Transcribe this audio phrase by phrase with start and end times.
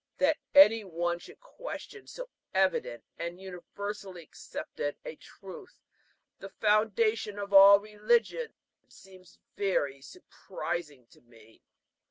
[0.17, 5.79] That any one should question so evident and universally accepted a truth,
[6.39, 8.55] the foundation of all religion,
[8.87, 11.61] seems very surprising to me.